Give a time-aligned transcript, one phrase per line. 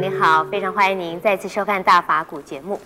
[0.00, 2.80] 各位观众朋友，你好，非常欢迎您再次收看《大法古》节目。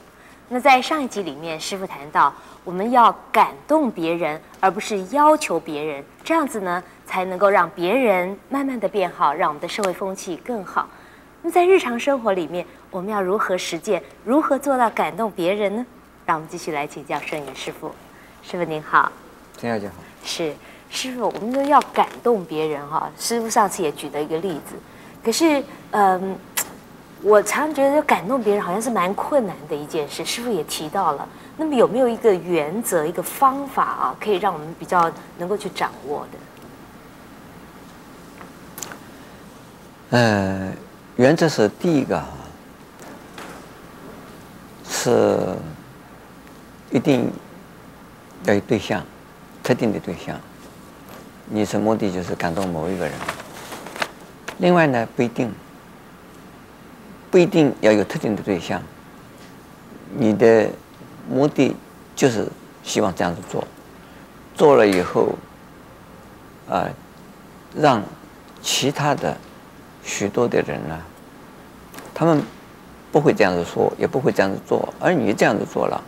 [0.49, 10.89] 那在上一集里面，师傅谈到，我们要感动别人，而不是要求别人，这样子呢，才能够让别人慢慢的变好，让我们的社会风气更好。
[11.43, 15.87] 那么在日常生活里面，我们要如何实践，如何做到感动别人呢？
[16.27, 17.95] 让我们继续来请教圣严师傅。
[18.43, 19.13] 师傅您好，
[19.57, 19.95] 陈小姐好。
[20.25, 20.53] 是
[20.91, 23.09] 师傅，我们都要感动别人哈。
[23.17, 24.75] 师傅上次也举了一个例子，
[25.23, 26.37] 可是嗯。
[27.25, 31.27] 我常常觉得感动别人好像是蛮困难的一件事，师傅也提到了。
[31.57, 36.27] 那么有没有一个原则、一个方法啊，可以让我们比较能够去掌握
[40.11, 40.19] 的？
[40.19, 40.71] 呃，
[41.17, 42.29] 原则是第一个啊，
[44.87, 45.57] 是
[46.91, 47.33] 一定
[48.45, 49.03] 要有对象，
[49.63, 50.39] 特定的对象。
[51.47, 53.15] 你是目的就是感动某一个人。
[54.59, 55.51] 另外呢，不一定。
[57.35, 58.81] 不一定要有特定的对象，
[60.17, 60.71] 你的
[61.29, 61.75] 目的
[62.15, 62.47] 就是
[62.85, 63.67] 希望这样子做，
[64.55, 65.31] 做了以后，
[66.71, 66.89] 啊，
[67.75, 68.01] 让
[68.63, 69.37] 其他的
[70.05, 70.97] 许多的人呢，
[72.15, 72.41] 他们
[73.11, 76.01] 不会这样子说，也不会这样子做，而你这样子做了，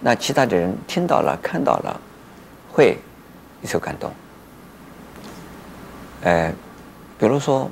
[0.00, 2.00] 那其他的人听到了、看到了，
[2.72, 2.98] 会
[3.62, 4.12] 有所感动。
[6.22, 6.52] 呃，
[7.16, 7.70] 比如说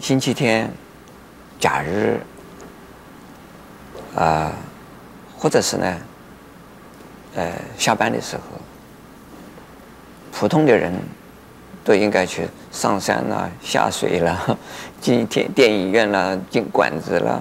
[0.00, 0.72] 星期天。
[1.64, 2.20] 假日，
[4.14, 4.52] 啊、
[5.34, 5.96] 或者是呢，
[7.36, 8.42] 呃，下班的时候，
[10.30, 10.92] 普通的人
[11.82, 14.46] 都应该去上山啦、下水啦、
[15.00, 17.40] 进电电影院啦、进馆子啦、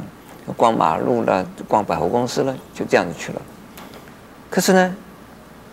[0.56, 3.42] 逛马路啦、逛百货公司了，就这样子去了。
[4.50, 4.96] 可是呢，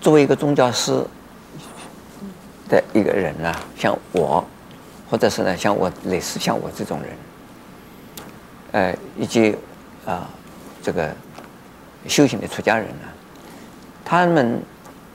[0.00, 1.00] 作为一个宗教师
[2.68, 4.44] 的一个人呢，像我，
[5.08, 7.10] 或者是呢，像我类似像我这种人。
[8.72, 9.56] 呃，以及
[10.06, 10.28] 啊，
[10.82, 11.12] 这个
[12.06, 13.08] 修行的出家人呢，
[14.04, 14.62] 他们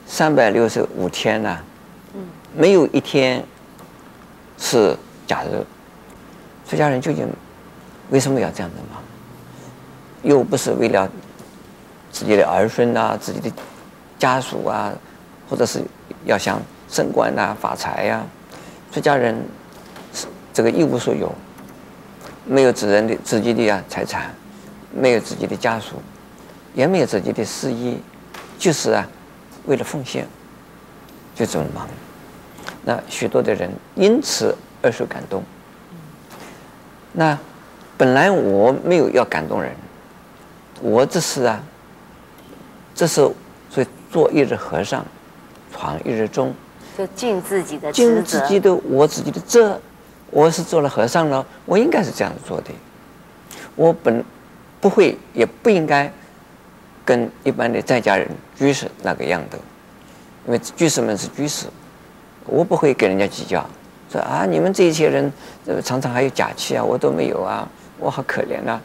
[0.06, 1.58] 三百六十五天呢，
[2.54, 3.42] 没有一天
[4.58, 4.96] 是
[5.26, 5.64] 假日。
[6.68, 7.28] 出家人究竟
[8.10, 9.00] 为什么要这样子嘛？
[10.22, 11.10] 又不是为了
[12.10, 13.50] 自己的儿孙啊、自己的
[14.18, 14.92] 家属啊，
[15.48, 15.80] 或者是
[16.24, 18.26] 要想升官啊、发财呀、啊？
[18.92, 19.40] 出家人
[20.12, 21.32] 是这个一无所有。
[22.48, 24.32] 没有自人的自己的啊财产，
[24.94, 25.96] 没有自己的家属，
[26.74, 27.96] 也没有自己的事业，
[28.56, 29.06] 就是啊，
[29.66, 30.26] 为了奉献，
[31.34, 31.88] 就这么忙。
[32.84, 35.42] 那许多的人因此而受感动。
[37.12, 37.36] 那
[37.96, 39.74] 本来我没有要感动人，
[40.80, 41.60] 我这是啊，
[42.94, 43.14] 这是
[43.68, 45.04] 所以做一日和尚，
[45.72, 46.54] 闯一日钟，
[46.96, 49.80] 就尽自己的尽自己的我自己的责。
[50.30, 52.70] 我是做了和尚了，我应该是这样子做的。
[53.74, 54.24] 我本
[54.80, 56.10] 不会，也不应该
[57.04, 59.58] 跟一般的在家人居士那个样的，
[60.46, 61.66] 因为居士们是居士，
[62.44, 63.64] 我不会跟人家计较，
[64.10, 65.32] 说啊，你们这些人
[65.82, 68.80] 常常还有假期啊，我都没有啊，我好可怜啊，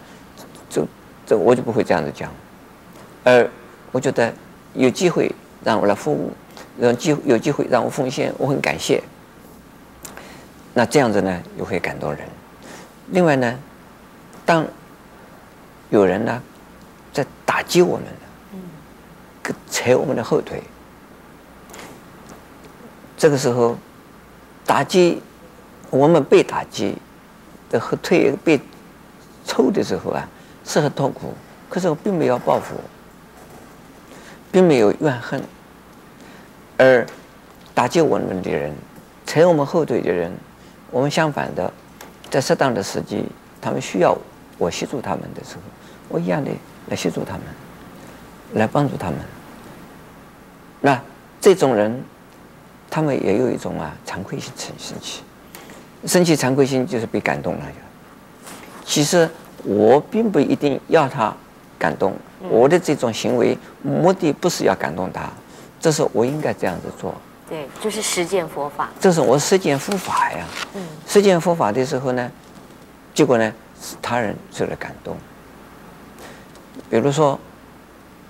[0.70, 0.86] 这
[1.26, 2.30] 这我就不会这样子讲。
[3.24, 3.50] 而
[3.92, 4.34] 我觉得
[4.74, 5.32] 有机会
[5.64, 6.32] 让我来服务，
[6.80, 9.02] 有机有机会让我奉献，我很感谢。
[10.74, 12.22] 那这样子呢，又会感动人。
[13.08, 13.60] 另外呢，
[14.46, 14.66] 当
[15.90, 16.42] 有人呢
[17.12, 18.06] 在打击我们，
[18.54, 20.64] 嗯，扯我们的后腿，
[23.18, 23.78] 这个时候
[24.66, 25.22] 打击
[25.90, 26.98] 我们被打击
[27.70, 28.58] 的后腿被
[29.46, 30.26] 抽的时候啊，
[30.64, 31.34] 是很痛苦。
[31.70, 32.76] 可是我并没有报复，
[34.52, 35.44] 并没有怨恨，
[36.78, 37.06] 而
[37.74, 38.74] 打击我们的人，
[39.26, 40.32] 扯我们后腿的人。
[40.92, 41.72] 我们相反的，
[42.30, 43.24] 在适当的时机，
[43.62, 44.16] 他们需要
[44.58, 45.62] 我协助他们的时候，
[46.10, 46.52] 我一样的
[46.88, 47.44] 来协助他们，
[48.54, 49.18] 来帮助他们。
[50.82, 51.02] 那
[51.40, 52.04] 这种人，
[52.90, 55.24] 他们也有一种啊惭愧心生生气，
[56.06, 57.66] 生气惭愧心就是被感动了。
[58.84, 59.30] 其实
[59.64, 61.34] 我并不一定要他
[61.80, 62.14] 感动，
[62.50, 65.30] 我的这种行为目的不是要感动他，
[65.80, 67.16] 这是我应该这样子做。
[67.52, 68.90] 对，就是实践佛法。
[68.98, 70.46] 这是我实践佛法呀。
[70.74, 70.88] 嗯。
[71.06, 72.32] 实践佛法的时候呢，
[73.14, 75.18] 结果呢，使他人受了感动。
[76.90, 77.38] 比如说，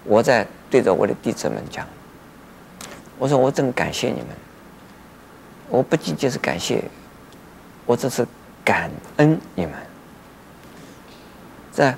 [0.06, 1.88] 我在对着我的弟子们讲，
[3.20, 4.30] 我说我真感谢你们。
[5.70, 6.84] 我不仅仅是感谢，
[7.86, 8.26] 我这是
[8.66, 9.76] 感恩你们。
[11.72, 11.96] 在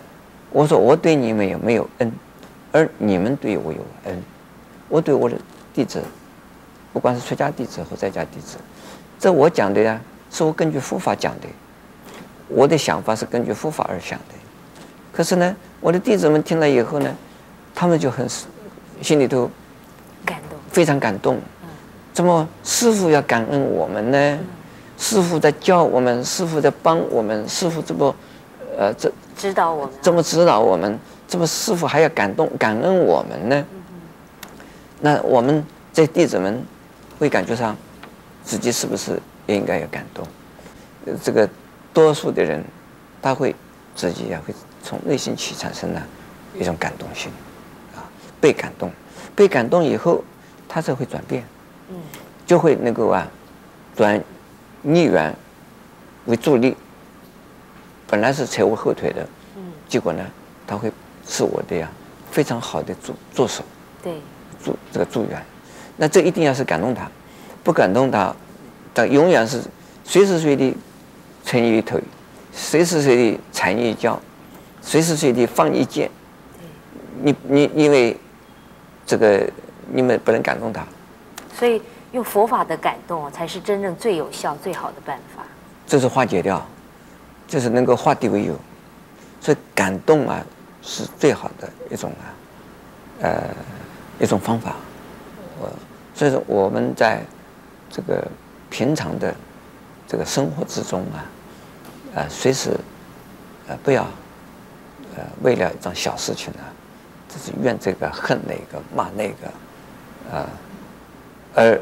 [0.51, 2.11] 我说我对你们有没有恩，
[2.73, 4.21] 而你们对我有恩，
[4.89, 5.37] 我对我的
[5.73, 6.03] 弟子。
[6.93, 8.57] 不管是出家弟子或在家弟子，
[9.19, 9.99] 这我讲的呀，
[10.31, 11.47] 是我根据佛法讲的。
[12.47, 14.35] 我的想法是根据佛法而想的。
[15.11, 17.11] 可是呢，我的弟子们听了以后呢，
[17.73, 18.27] 他们就很
[19.01, 19.49] 心里头
[20.23, 21.39] 感动，非常感动。
[22.13, 24.39] 怎么师傅要感恩我们呢？
[24.99, 28.15] 师傅在教我们，师傅在帮我们，师傅这么，
[28.77, 33.65] 呃，这指导我们，这么指导我们，这么师傅还要感动感恩我们呢？
[34.99, 36.63] 那我们这弟子们
[37.23, 37.73] 会感觉上，
[38.43, 39.17] 自己是不是
[39.47, 40.27] 也应该要感动？
[41.23, 41.49] 这个
[41.93, 42.61] 多数的人，
[43.21, 43.55] 他会
[43.95, 44.53] 自己也会
[44.83, 46.05] 从内心去产生了
[46.59, 47.31] 一种感动性，
[47.95, 48.03] 啊，
[48.41, 48.91] 被感动，
[49.33, 50.21] 被感动以后，
[50.67, 51.45] 他才会转变。
[52.45, 53.25] 就会能够啊，
[53.95, 54.21] 转
[54.81, 55.33] 逆缘
[56.25, 56.75] 为助力。
[58.05, 59.25] 本来是扯我后腿的，
[59.87, 60.25] 结果呢，
[60.67, 60.91] 他会
[61.25, 61.89] 是我的呀
[62.31, 63.63] 非常好的助助手，
[64.03, 64.19] 对，
[64.61, 65.41] 助这个助缘。
[65.97, 67.09] 那这一定要是感动他，
[67.63, 68.35] 不感动他，
[68.93, 69.61] 他永远是
[70.03, 70.75] 随时随地
[71.45, 72.01] 扯你一腿，
[72.51, 74.19] 随时随地踩你一脚，
[74.81, 76.09] 随时随地放一箭。
[77.21, 78.17] 你你因为
[79.05, 79.47] 这个
[79.91, 80.83] 你们不能感动他。
[81.57, 81.81] 所以
[82.11, 85.43] 用佛法的感动才是真正最有效、最好的办法。
[85.85, 86.65] 这是化解掉，
[87.47, 88.55] 就是能够化敌为友。
[89.39, 90.43] 所以感动啊，
[90.81, 92.25] 是最好的一种啊，
[93.21, 93.43] 呃，
[94.19, 94.75] 一种方法。
[95.59, 95.69] 我
[96.15, 97.21] 所以说我们在
[97.89, 98.25] 这个
[98.69, 99.33] 平常的
[100.07, 101.25] 这个生活之中啊，
[102.15, 102.71] 呃，随时
[103.67, 104.03] 呃不要
[105.15, 106.59] 呃为了一桩小事情呢，
[107.29, 109.51] 就是怨这个恨那个骂那个，
[110.31, 110.47] 呃。
[111.55, 111.79] 而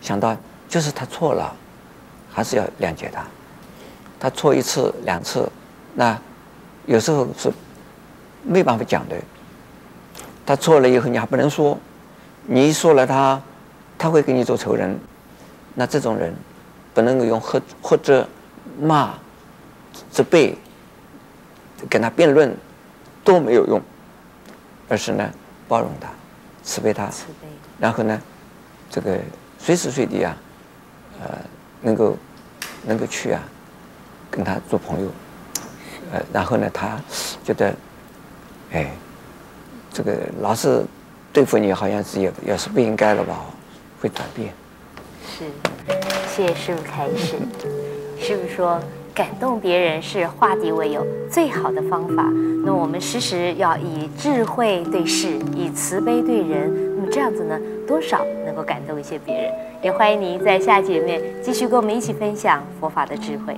[0.00, 0.36] 想到
[0.68, 1.52] 就是他错了，
[2.30, 3.26] 还是要谅解他。
[4.20, 5.50] 他错一次两次，
[5.96, 6.16] 那
[6.86, 7.50] 有时候是
[8.44, 9.16] 没办法讲的。
[10.46, 11.76] 他错了以后你还不能说，
[12.46, 13.40] 你一说了他，
[13.98, 14.98] 他会给你做仇人。
[15.74, 16.34] 那这种人
[16.92, 18.28] 不能够用或或者
[18.80, 19.14] 骂、
[20.10, 20.56] 责备
[21.88, 22.54] 跟他辩论
[23.22, 23.80] 都没有用，
[24.88, 25.30] 而是呢
[25.68, 26.08] 包容他、
[26.62, 27.08] 慈悲他，
[27.78, 28.20] 然后呢。
[28.92, 29.16] 这个
[29.56, 30.36] 随时随地啊，
[31.22, 31.38] 呃，
[31.80, 32.16] 能够
[32.84, 33.40] 能够去啊，
[34.28, 35.08] 跟他做朋友，
[36.10, 36.98] 呃，然后呢，他
[37.44, 37.72] 觉得，
[38.72, 38.90] 哎，
[39.92, 40.84] 这个老是
[41.32, 43.40] 对付你，好像是也也是不应该了吧？
[44.00, 44.52] 会转变。
[45.24, 45.44] 是，
[46.28, 47.36] 谢谢师父开示。
[48.18, 48.80] 师父说，
[49.14, 52.24] 感动别人是化敌为友最好的方法。
[52.64, 56.96] 那我们时时要以智慧对事，以慈悲对人。
[56.96, 59.52] 那么这样子呢，多少能够感动一些别人。
[59.82, 63.56] 也欢迎您在下节里面继续跟我们一起分享佛法的智慧。